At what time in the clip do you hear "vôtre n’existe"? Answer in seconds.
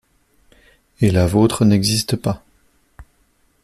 1.27-2.15